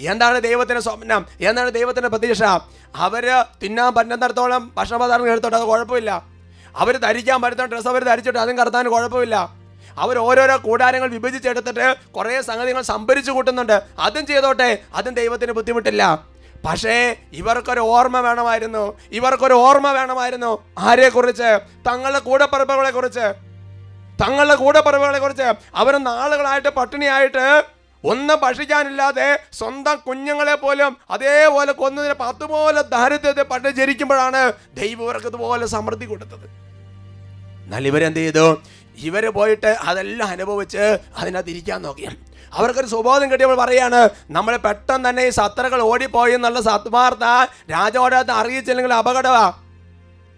[0.00, 1.26] എന്താണ് ദൈവത്തിന് സ്വപ്നം?
[1.40, 2.42] എന്താണ് ദൈവത്തിന്റെ പ്രതീക്ഷ?
[2.96, 6.24] അവർ തിന്നാൻ പറ്റുന്നിടത്തോളം ഭക്ഷണപദാർത്ഥം എടുത്തോട്ട് അത് കുഴപ്പമില്ല.
[6.76, 9.64] അവർ ധരിക്കാൻ പറ്റുന്ന ഡ്രസ്സ് അവർ ധരിച്ചിട്ട് അതും കടത്താൻ കുഴപ്പമില്ല.
[9.98, 13.82] അവർ ഓരോരോ കൂടാരങ്ങൾ വിഭജിച്ചെടുത്തിട്ട് കുറേ സംഗതികൾ സംഭരിച്ചു കൂട്ടുന്നുണ്ട്.
[13.98, 16.33] അതും ചെയ്തോട്ടെ അതും ദൈവത്തിന് ബുദ്ധിമുട്ടില്ല.
[16.64, 16.96] പക്ഷേ
[17.40, 18.84] ഇവർക്കൊരു ഓർമ്മ വേണമായിരുന്നു.
[19.18, 20.52] ഇവർക്കൊരു ഓർമ്മ വേണമായിരുന്നു.
[20.78, 21.50] ആരെക്കുറിച്ച്?
[21.88, 23.26] തങ്ങളുടെ കൂടപ്പറപ്പുകളെ കുറിച്ച്
[24.22, 25.48] തങ്ങളുടെ കൂടപ്പറവുകളെ കുറിച്ച്
[25.80, 27.46] അവർ നാളുകളായിട്ട് പട്ടിണിയായിട്ട്
[28.04, 29.28] ഒന്നും ഭക്ഷിക്കാനില്ലാതെ
[29.58, 34.42] സ്വന്തം കുഞ്ഞുങ്ങളെ പോലും അതേപോലെ കൊന്നതിന് പത്തുപോലെ ദാരിദ്ര്യത്തെ പണ്ട് ജനിക്കുമ്പോഴാണ്
[34.80, 36.46] ദൈവം ഇവർക്ക് ഇതുപോലെ സമൃദ്ധി കൊടുത്തത്.
[37.64, 38.46] എന്നാൽ ഇവരെന്ത് ചെയ്തു?
[39.08, 40.84] ഇവർ പോയിട്ട് അതെല്ലാം അനുഭവിച്ച്
[41.20, 42.08] അതിനകത്ത് ഇരിക്കാൻ നോക്കി.
[42.54, 47.24] അവർക്കൊരു സുബോധം കിട്ടിയപ്പോൾ പറയാണ് നമ്മൾ പെട്ടെന്ന് തന്നെ ഈ സത്രകൾ ഓടിപ്പോയി എന്നുള്ള സത്മാർത്ഥ
[47.70, 49.46] രാജോടത്തെ അറിയിച്ചില്ലെങ്കിൽ അപകടമാ.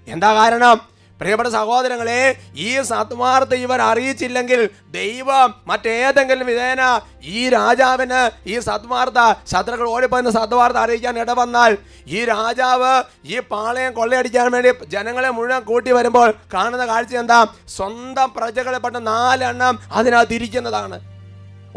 [0.08, 0.76] എന്താ കാരണം?
[1.20, 2.22] പ്രിയപ്പെട്ട സഹോദരങ്ങളെ
[2.56, 6.82] ഈ സത്മാർത്ഥ ഇവർ അറിയിച്ചില്ലെങ്കിൽ ദൈവം മറ്റേതെങ്കിലും വിധേന
[7.22, 9.18] ഈ രാജാവിന് ഈ സത്മാർത്ഥ
[9.52, 11.72] ശത്രുക്കൾ ഓടിപ്പോയെന്ന സത്മാർത്ഥ അറിയിക്കാൻ ഇടവന്നാൽ
[12.08, 12.92] ഈ രാജാവ്
[13.24, 17.40] ഈ പാളയം കൊള്ളയടിക്കാൻ വേണ്ടി ജനങ്ങളെ മുഴുവൻ കൂട്ടി വരുമ്പോൾ കാണുന്ന കാഴ്ച എന്താ?
[17.68, 20.36] സ്വന്തം പ്രജകളെ പെട്ട നാലെണ്ണം അതിനകത്ത്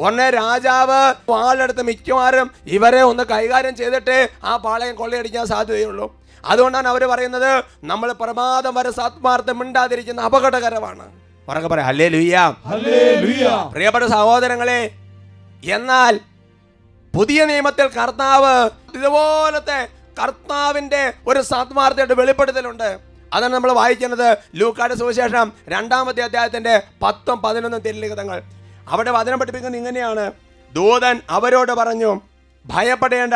[0.03, 4.17] ഉടനെ രാജാവ് പാളെടുത്ത് മിക്കവാറും ഇവരെ ഒന്ന് കൈകാര്യം ചെയ്തിട്ട്
[4.49, 6.05] ആ പാളയം കൊള്ളയടിക്കാൻ സാധ്യതയുള്ളൂ.
[6.43, 7.51] അതുകൊണ്ടാണ് അവർ പറയുന്നത്
[7.91, 11.05] നമ്മൾ പ്രമാദം വരെ സത്മാർത്ഥം മിണ്ടാതിരിക്കുന്ന അപകടകരമാണ്.
[11.47, 12.39] ഉറക്കെ പറയാം അല്ലേ ലുയ്യ
[13.75, 14.81] പ്രിയപ്പെട്ട സഹോദരങ്ങളെ
[15.77, 16.13] എന്നാൽ
[17.13, 18.53] പുതിയ നിയമത്തിൽ കർത്താവ്
[18.97, 19.79] ഇതുപോലത്തെ
[20.19, 22.89] കർത്താവിന്റെ ഒരു സത്മാർത്ഥയുടെ വെളിപ്പെടുത്തലുണ്ട്.
[23.33, 24.27] അതാണ് നമ്മൾ വായിക്കുന്നത്
[24.59, 28.39] ലൂക്കാട് സുവിശേഷം രണ്ടാമത്തെ അധ്യായത്തിന്റെ പത്തും പതിനൊന്നും തിരലിഖിതങ്ങൾ.
[28.89, 30.31] അവിടെ വചനം പഠിപ്പിക്കുന്നത് ഇങ്ങനെയാണ്.
[30.73, 32.21] ദൂതൻ അവരോട് പറഞ്ഞു
[32.65, 33.33] ഭയപ്പെടേണ്ട.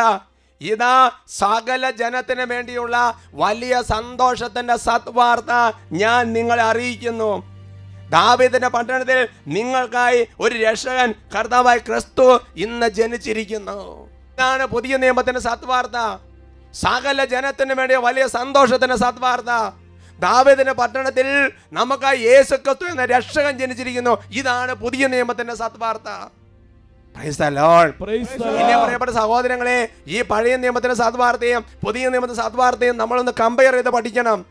[0.60, 7.54] ഇതാ സകല ജനത്തിന് വേണ്ടിയുള്ള വലിയ സന്തോഷത്തിന്റെ സത്വാർത്ത ഞാൻ നിങ്ങളെ അറിയിക്കുന്നു.
[8.10, 14.06] ദാവീദിന്റെ പട്ടണത്തിൽ നിങ്ങൾക്കായി ഒരു രക്ഷകൻ കർത്താവായ ക്രിസ്തു ഇന്ന് ജനിച്ചിരിക്കുന്നു.
[14.06, 16.20] ഇതാണ് പുതിയ നിയമത്തിന്റെ സത്വാർത്ത.
[16.74, 19.74] സകല ജനത്തിന് വേണ്ടിയ വലിയ സന്തോഷത്തിന്റെ സത്വാർത്ത.
[20.18, 24.16] ദാവീദിന്റെ പട്ടണത്തിൽ നമുക്ക് യേശു ക്രിസ്തു എന്ന രക്ഷകൻ ജനിച്ചിരിക്കുന്നു.
[24.30, 26.08] ഇതാണ് പുതിയ നിയമത്തിന്റെ സത്വാർത്ത.
[27.16, 34.44] പ്രിയപ്പെട്ട സഹോദരങ്ങളെ ഈ പഴയ നിയമത്തിന്റെ സത്വാർത്തയും പുതിയ നിയമത്തിന്റെ സത്വാർത്തയും നമ്മളൊന്ന് കമ്പയർ ചെയ്ത് പഠിക്കണം.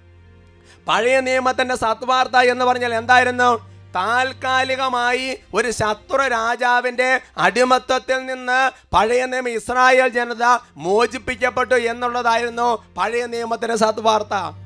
[0.88, 3.74] പഴയ നിയമത്തിന്റെ സത്വാർത്ത എന്ന് പറഞ്ഞാൽ എന്തായിരുന്നു?
[3.96, 10.46] താൽക്കാലികമായി ഒരു ശത്രു രാജാവിന്റെ അടിമത്തത്തിൽ നിന്ന് പഴയ നിയമം ഇസ്രായേൽ ജനത
[10.78, 14.63] മോചിപ്പിക്കപ്പെട്ടു എന്നുള്ളതായിരുന്നു പഴയ നിയമത്തിന്റെ സത്വാർത്ത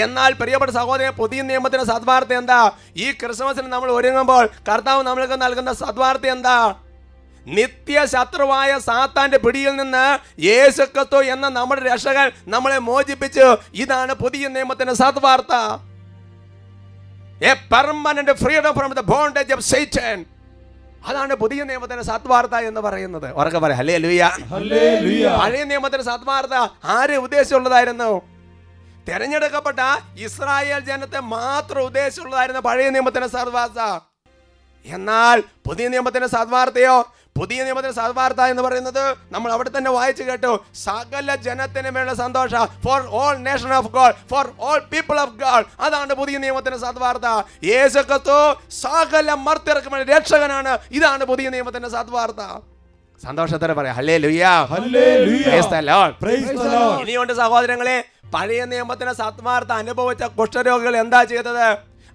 [0.00, 2.70] എന്നാൽ പ്രിയപ്പെട്ട സഹോദരൻ പുതിയ നിയമത്തിന്റെ സദ്വാർത്ത എന്താ?
[2.96, 6.74] ഈ ക്രിസ്മസിന് നമ്മൾ ഒരുങ്ങുമ്പോൾ കർത്താവ് നമ്മൾക്ക് നൽകുന്ന സദ്വാർത്ത എന്താ?
[7.46, 13.56] നിത്യ ശത്രുവായ സാത്താന്റെ പിടിയിൽ നിന്ന് യേശുക്കത്തു എന്ന നമ്മുടെ രക്ഷകൻ നമ്മളെ മോചിപ്പിച്ചു.
[13.74, 15.54] ഇതാണ് പുതിയ നിയമത്തിന്റെ സദ്വാർത്ത.
[17.44, 20.24] A permanent freedom from the bondage of Satan
[21.06, 23.32] അതാണ് പുതിയ നിയമത്തിന്റെ സദ്വാർത്ത എന്ന് പറയുന്നത്.
[23.32, 24.30] ഉറക്കെ പറയാം അല്ലേ ലൂയ.
[25.42, 28.31] പഴയ നിയമത്തിന്റെ സദ്വാർത്ത ആരെ ഉദ്ദേശിച്ചുള്ളതായിരുന്നു?
[29.08, 29.78] തെരഞ്ഞെടുക്കപ്പെട്ട
[30.18, 34.00] ഇസ്രായേൽ ജനത്തെ മാത്രം ഉദ്ദേശിച്ചുള്ളതായിരുന്ന പഴയ നിയമത്തിന്റെ സദ്വാർത്ത.
[34.86, 37.12] എന്നാൽ പുതിയ നിയമത്തിന്റെ സദ്വാർത്തയോ?
[37.38, 40.64] പുതിയ നിയമത്തിന്റെ സദ്വാർത്ത എന്ന് പറയുന്നത് നമ്മൾ അവിടെ തന്നെ വായിച്ചു കേട്ടു.
[40.74, 42.50] സകല ജനത്തിന് വേണ്ട സന്തോഷ.
[42.84, 47.46] For all nation of God for all people of God അതാണ് പുതിയ നിയമത്തിന്റെ സദ്വാർത്ത.
[47.64, 50.78] യേശുക്കത്തു സകല മർത്തിറക്കും രക്ഷകനാണ്.
[50.90, 52.62] ഇതാണ് പുതിയ നിയമത്തിന്റെ സദ്വാർത്ത.
[53.26, 53.96] സന്തോഷത്തോടെ പറയാം.
[53.96, 54.68] ഹല്ലേ ലുയ്യാ.
[57.00, 58.04] ഇനിയുണ്ട് സഹോദരങ്ങളെ
[58.34, 61.66] പഴയ നിയമത്തിന് സത്മാർത്ഥ അനുഭവിച്ച കുഷ്ഠരോഗികൾ എന്താ ചെയ്തത്?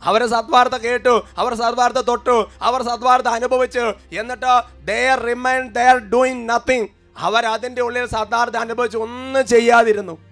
[0.04, 3.86] അവർ സത്വാർത്ഥ കേട്ടു അവർ സത്വാർത്ഥ തൊട്ടു അവർ സത്വാർത്ഥ അനുഭവിച്ചു.
[4.20, 4.54] എന്നിട്ട്
[4.86, 10.27] they remain they doing nothing അവർ അതിന്റെ ഉള്ളിൽ സത്വാർത്ഥ അനുഭവിച്ച് ഒന്നും ചെയ്യാതിരുന്നു.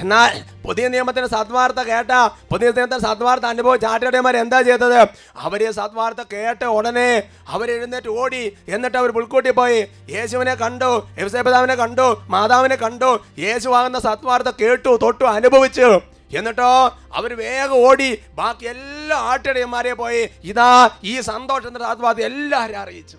[0.00, 2.10] എന്നാൽ പുതിയ നിയമത്തിന്റെ സത്വാർത്ത കേട്ട
[2.52, 5.00] പുതിയ നിയമത്തിന്റെ സത്വാർത്ത അനുഭവിച്ച ചാട്ടടയന്മാർ എന്താ ചെയ്തത്?
[5.36, 8.56] അവർ സത്വാർത്ഥ കേട്ട ഉടനെ അവർ എഴുന്നേറ്റ് ഓടി.
[8.68, 9.88] എന്നിട്ട് അവർ പുൽക്കൂട്ടി പോയി.
[10.10, 13.24] യേശുവിനെ കണ്ടു യവസേപിതാവിനെ കണ്ടു മാതാവിനെ കണ്ടു.
[13.38, 16.00] യേശു ആകുന്ന സത്വാർത്ത കേട്ടു തൊട്ടു അനുഭവിച്ചു.
[16.36, 16.72] എന്നിട്ടോ
[17.14, 18.22] അവർ വേഗം ഓടി.
[18.32, 20.28] ബാക്കി എല്ലാ ആട്ടിടയന്മാരെ പോയി.
[20.44, 23.16] ഇതാ ഈ സന്തോഷത്തിന്റെ സത്വാർത്ഥ എല്ലാവരും അറിയിച്ചു.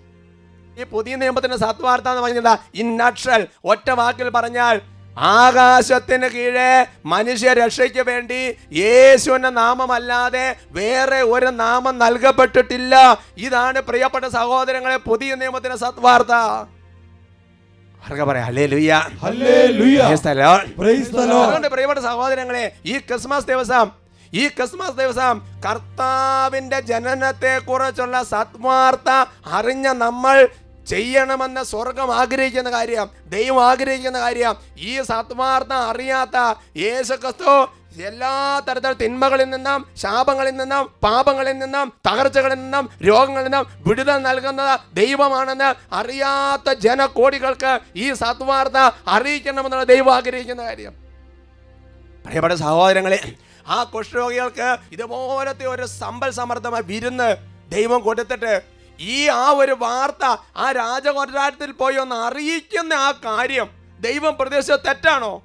[0.82, 4.82] ഈ പുതിയ നിയമത്തിന്റെ സത്വാർത്ഥ എന്ന് പറഞ്ഞാൽ ഇൻ നക്ഷൽ ഒറ്റ വാക്കിൽ പറഞ്ഞാൽ
[5.20, 13.20] ആകാശത്തിന് കീഴെ മനുഷ്യ രക്ഷയ്ക്ക് വേണ്ടി യേശുവിന്റെ നാമമല്ലാതെ വേറെ ഒരു നാമം നൽകപ്പെട്ടിട്ടില്ല.
[13.38, 16.32] ഇതാണ് പ്രിയപ്പെട്ട സഹോദരങ്ങളെ പുതിയ നിയമത്തിന്റെ സത്വാർത്ത.
[21.42, 23.92] അതുകൊണ്ട് പ്രിയപ്പെട്ട സഹോദരങ്ങളെ ഈ ക്രിസ്മസ് ദിവസം
[24.34, 29.10] ഈ ക്രിസ്മസ് ദിവസം കർത്താവിന്റെ ജനനത്തെ കുറിച്ചുള്ള സത്വാർത്ത
[29.48, 30.48] അറിഞ്ഞ നമ്മൾ
[30.90, 36.38] ചെയ്യണമെന്ന് സ്വർഗം ആഗ്രഹിക്കുന്ന കാര്യം ദൈവം ആഗ്രഹിക്കുന്ന കാര്യം ഈ സത്മാർത്ഥം അറിയാത്ത
[36.78, 37.54] യേശു ക്രിസ്തു
[38.06, 45.70] എല്ലാ തരത്തിലുള്ള തിന്മകളിൽ നിന്നും ശാപങ്ങളിൽ നിന്നും പാപങ്ങളിൽ നിന്നും തകർച്ചകളിൽ നിന്നും രോഗങ്ങളിൽ നിന്നും വിടുതൽ നൽകുന്നത് ദൈവമാണെന്ന്
[45.94, 50.94] അറിയാത്ത ജനകോടികൾക്ക് ഈ സത്വാർത്ത അറിയിക്കണമെന്നുള്ള ദൈവം ആഗ്രഹിക്കുന്ന കാര്യം.
[52.26, 53.20] പ്രിയപ്പെട്ട സഹോദരങ്ങളെ
[53.68, 57.30] ആ കുഷ്ഠരോഗികൾക്ക് ഇതുപോലത്തെ ഒരു സമ്പൽ സമൃദ്ധമായ വിരുന്ന്
[57.70, 58.54] ദൈവം കൊടുത്തിട്ട്
[59.00, 60.26] ഈ ആ ഒരു വാർത്ത
[60.58, 65.42] ആ രാജകൊട്ടാരത്തിൽ പോയി ഒന്ന് അറിയിക്കുന്ന ആ കാര്യം ദൈവം പ്രതീക്ഷിച്ചത് തെറ്റാണോ?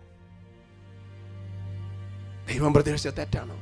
[2.49, 3.57] ദൈവം പ്രതീക്ഷിച്ചത് തെറ്റാണോ?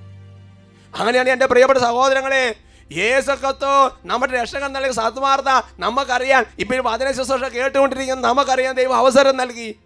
[0.94, 2.54] അങ്ങനെയാണ് എന്റെ പ്രിയപ്പെട്ട സഹോദരങ്ങളെ
[2.90, 9.78] യേസക്കത്തോ നമ്മുടെ രക്ഷകൻ നൽകിയ സത്വാർത്ത നമുക്കറിയാൻ ഇപ്പം വചന ശുശ്രൂഷ കേട്ടുകൊണ്ടിരിക്കുന്ന നമുക്കറിയാൻ ദൈവം അവസരം നൽകി.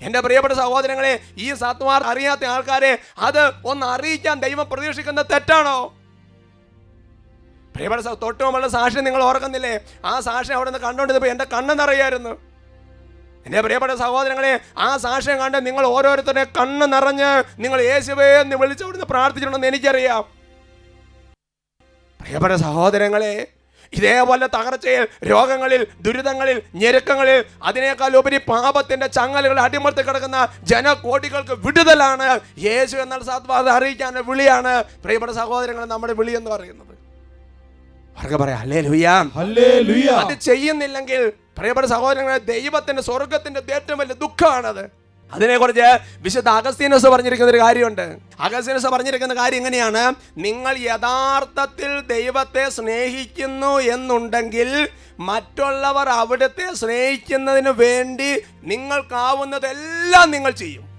[0.00, 5.94] എന്റെ പ്രിയപ്പെട്ട സഹോദരങ്ങളെ ഈ സത്വാർത്ത അറിയാത്ത ആൾക്കാരെ അത് ഒന്ന് അറിയിക്കാൻ ദൈവം പ്രതീക്ഷിക്കുന്നത് തെറ്റാണോ?
[7.74, 9.74] പ്രിയപ്പെട്ട തൊട്ട് മുമ്പുള്ള സാക്ഷി നിങ്ങൾ ഓർക്കുന്നില്ലേ?
[10.04, 12.32] ആ സാക്ഷി അവിടെ നിന്ന് കണ്ടുകൊണ്ടിരുന്നപ്പോൾ എന്റെ കണ്ണെന്നറിയായിരുന്നു
[13.46, 14.50] എന്റെ പ്രിയപ്പെട്ട സഹോദരങ്ങളെ
[14.86, 17.30] ആ സാക്ഷ്യം കണ്ട് നിങ്ങൾ ഓരോരുത്തരുടെ കണ്ണ് നിറഞ്ഞ്
[17.62, 20.22] നിങ്ങൾ യേശുവേ എന്ന് വിളിച്ചു അവിടുന്ന് പ്രാർത്ഥിച്ചിട്ടുണ്ടെന്ന് എനിക്കറിയാം.
[22.20, 23.32] പ്രിയപ്പെട്ട സഹോദരങ്ങളെ
[23.92, 30.38] ഇതേപോലെ തകർച്ചയിൽ രോഗങ്ങളിൽ ദുരിതങ്ങളിൽ ഞെരുക്കങ്ങളിൽ അതിനേക്കാൾ ഉപരി പാപത്തിന്റെ ചങ്ങലുകൾ അടിമർത്തി കിടക്കുന്ന
[30.70, 32.28] ജനകോടികൾക്ക് വിടുതലാണ്
[32.68, 34.72] യേശു എന്നുള്ള സത്വാദ അറിയിക്കാൻ വിളിയാണ്
[35.04, 36.91] പ്രിയപ്പെട്ട സഹോദരങ്ങൾ നമ്മുടെ വിളി എന്ന് പറയുന്നത്.
[40.10, 45.02] അത് ചെയ്യുന്നില്ലെങ്കിൽ പ്രിയപ്പെട്ട സഹോദരങ്ങളെ ദൈവത്തിന്റെ സ്വർഗത്തിന്റെ ഏറ്റവും വലിയ ദുഃഖമാണത്.
[45.32, 48.16] അതിനെക്കുറിച്ച് വിശുദ്ധ അഗസ്തീനസ് പറഞ്ഞിരിക്കുന്ന ഒരു കാര്യമുണ്ട്.
[48.40, 50.14] അഗസ്തീനസ് പറഞ്ഞിരിക്കുന്ന കാര്യം എങ്ങനെയാണ്?
[50.38, 54.88] നിങ്ങൾ യഥാർത്ഥത്തിൽ ദൈവത്തെ സ്നേഹിക്കുന്നു എന്നുണ്ടെങ്കിൽ
[55.20, 60.91] മറ്റുള്ളവർ അവിടുത്തെ സ്നേഹിക്കുന്നതിന് വേണ്ടി നിങ്ങൾക്കാവുന്നതെല്ലാം നിങ്ങൾ ചെയ്യും.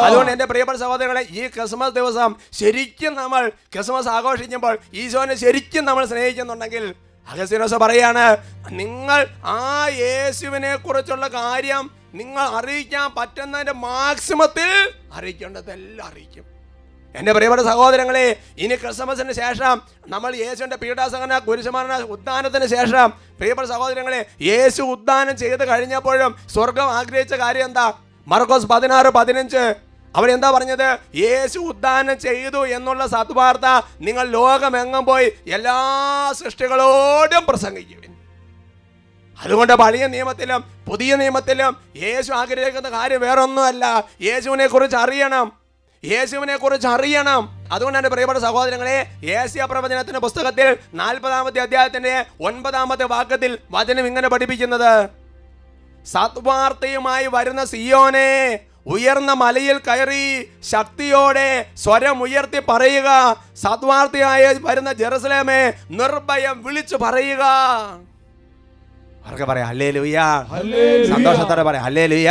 [0.00, 3.42] അതുകൊണ്ട് എന്റെ പ്രിയപ്പെട്ട സഹോദരങ്ങളെ ഈ ക്രിസ്മസ് ദിവസം ശരിക്കും നമ്മൾ
[3.74, 6.84] ക്രിസ്മസ് ആഘോഷിക്കുമ്പോൾ ഈശോനെ ശരിക്കും നമ്മൾ സ്നേഹിക്കുന്നുണ്ടെങ്കിൽ
[7.26, 8.26] അഗസ്തീനോസ് പറയാണ്
[8.80, 9.20] നിങ്ങൾ
[9.54, 9.62] ആ
[10.02, 14.70] യേശുവിനെ കുറിച്ചുള്ള കാര്യം നിങ്ങൾ അറിയിക്കാൻ പറ്റുന്നതിന്റെ മാക്സിമത്തിൽ
[15.12, 16.44] അറിയിക്കേണ്ടതെല്ലാം അറിയിക്കും.
[17.14, 18.24] എന്റെ പ്രിയപ്പെട്ട സഹോദരങ്ങളെ
[18.58, 19.74] ഇനി ക്രിസ്മസിന് ശേഷം
[20.08, 23.06] നമ്മൾ യേശുവിന്റെ പീഠാസഹന കുരിശുമരണ ഉദ്ധാനത്തിന് ശേഷം
[23.40, 27.86] പ്രിയപ്പെട്ട സഹോദരങ്ങളെ യേശു ഉദ്ധാനം ചെയ്ത് കഴിഞ്ഞപ്പോഴും സ്വർഗം ആഗ്രഹിച്ച കാര്യം എന്താ?
[28.28, 29.74] മർക്കോസ് പതിനാറ് പതിനഞ്ച്.
[30.16, 30.98] അവൻ എന്താ പറഞ്ഞത്?
[31.16, 35.74] യേശു ഉദ്ധാനം ചെയ്തു എന്നുള്ള സത്വാർത്ത നിങ്ങൾ ലോകമെങ്ങും പോയി എല്ലാ
[36.32, 38.14] സൃഷ്ടികളോടും പ്രസംഗിക്കുവിൻ.
[39.40, 44.04] അതുകൊണ്ട് പഴയ നിയമത്തിലും പുതിയ നിയമത്തിലും യേശു ആഗ്രഹിക്കുന്ന കാര്യം വേറൊന്നുമല്ല.
[44.22, 45.52] യേശുവിനെ കുറിച്ച് അറിയണം.
[46.04, 47.68] യേശുവിനെ കുറിച്ച് അറിയണം.
[47.72, 55.08] അതുകൊണ്ട് എന്റെ പ്രിയപ്പെട്ട സഹോദരങ്ങളെ ഏഷ്യ പ്രവചനത്തിന്റെ പുസ്തകത്തിൽ നാൽപ്പതാമത്തെ അധ്യായത്തിന്റെ ഒൻപതാമത്തെ വാക്യത്തിൽ വചനം ഇങ്ങനെ പഠിപ്പിക്കുന്നത്.
[56.12, 58.30] സത്വാർത്തയുമായി വരുന്ന സിയോനെ
[58.86, 60.26] ഉയർന്ന മലയിൽ കയറി
[60.70, 63.08] ശക്തിയോടെ സ്വരം ഉയർത്തി പറയുക.
[63.56, 67.44] സത്വാർത്ഥിയായി വരുന്ന ജെറുസലേമെ നിർഭയം വിളിച്ചു പറയുക.
[69.26, 69.68] അവർക്ക് പറയാം?
[69.68, 70.20] അല്ലേ ലുയ്യ
[71.14, 72.28] സന്തോഷത്തോടെ പറയാം അല്ലേ ലുയ്യ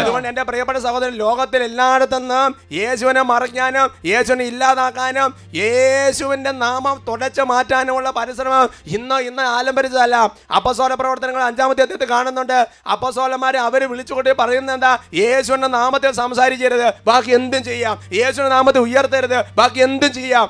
[0.00, 8.68] അതുകൊണ്ട് എന്റെ പ്രിയപ്പെട്ട സഹോദരൻ ലോകത്തിൽ എല്ലായിടത്തുനിന്നും യേശുവിനെ മറിക്കാനും യേശുവിനെ ഇല്ലാതാക്കാനും യേശുവിന്റെ നാമം തുടച്ചു മാറ്റാനുമുള്ള പരിശ്രമം
[8.86, 10.16] ഇന്ന് ഇന്ന് ആലംബരിച്ചതല്ല.
[10.56, 12.68] അപ്പസോല പ്രവർത്തനങ്ങൾ അഞ്ചാമത്തെ അധ്യയത്തിൽ കാണുന്നുണ്ട്.
[12.92, 14.98] അപ്പസോലന്മാരെ അവർ വിളിച്ചുകൊണ്ട് പറയുന്നത് എന്താ?
[15.14, 16.92] യേശുവിന്റെ നാമത്തിൽ സംസാരിക്കരുത്.
[17.06, 18.00] ബാക്കി എന്തും ചെയ്യാം.
[18.12, 19.44] യേശുവിന്റെ നാമത്തിൽ ഉയർത്തരുത്.
[19.54, 20.48] ബാക്കി എന്തും ചെയ്യാം.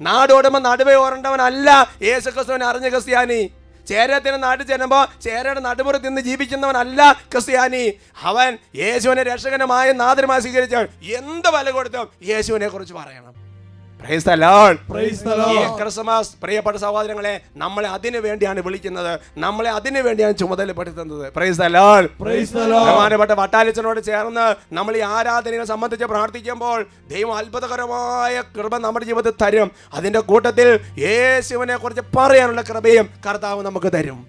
[0.00, 1.90] നാടോടുമ്പോൾ നടുവേ ഓരണ്ടവനല്ല.
[2.02, 3.50] യേശു ക്രിസ്തുവിനെ അറിഞ്ഞ ക്രിസ്ത്യാനി.
[3.88, 7.92] ചേരത്തിന് നാട്ടിൽ ചെല്ലുമ്പോൾ ചേരയുടെ നടുപുറത്ത് നിന്ന് ജീവിക്കുന്നവനല്ല ക്രിസ്ത്യാനി.
[8.22, 10.88] അവൻ യേശുവിനെ രക്ഷകനുമായ നാദരമായി സ്വീകരിച്ചവൻ.
[11.02, 13.43] എന്ത് വില കൊടുത്തും യേശുവിനെ കുറിച്ച് പറയണം.
[16.42, 19.12] പ്രിയപ്പെട്ട സഹോദരങ്ങളെ നമ്മളെ അതിനു വേണ്ടിയാണ് വിളിക്കുന്നത്.
[19.38, 21.32] നമ്മളെ അതിനു വേണ്ടിയാണ് ചുമതലപ്പെടുത്തുന്നത്.
[22.20, 29.70] ബഹുമാനപ്പെട്ട വട്ടാലിച്ചനോട് ചേർന്ന് നമ്മൾ ഈ ആരാധനയെ സംബന്ധിച്ച് പ്രാർത്ഥിക്കുമ്പോൾ ദൈവം അത്ഭുതകരമായ കൃപ നമ്മുടെ ജീവിതത്തിൽ തരും.
[29.94, 34.20] അതിന്റെ കൂട്ടത്തിൽ യേശുവിനെ കുറിച്ച് പറയാനുള്ള കൃപയും കർത്താവ് നമുക്ക് തരും.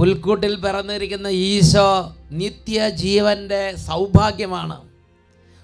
[0.00, 1.88] പുൽക്കൂട്ടിൽ പിറന്നിരിക്കുന്ന ഈശോ
[2.42, 4.89] നിത്യജീവന്റെ സൗഭാഗ്യമാണ്.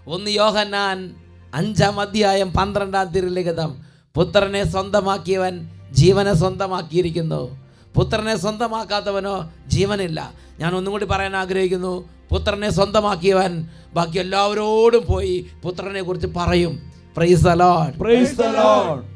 [0.07, 1.14] ഒന്ന് യോഹന്നാൻ
[1.55, 3.77] അഞ്ചാം അധ്യായം പന്ത്രണ്ടാം തിരുലിഖിതം
[4.14, 7.59] പുത്രനെ സ്വന്തമാക്കിയവൻ ജീവനെ സ്വന്തമാക്കിയിരിക്കുന്നു.
[7.97, 10.33] പുത്രനെ സ്വന്തമാക്കാത്തവനോ ജീവനില്ല.
[10.59, 12.09] ഞാൻ ഒന്നും കൂടി പറയാൻ ആഗ്രഹിക്കുന്നു.
[12.31, 16.92] പുത്രനെ സ്വന്തമാക്കിയവൻ ബാക്കി എല്ലാവരോടും പോയി പുത്രനെ കുറിച്ച് പറയും.
[17.16, 19.16] Praise alone praise Lord.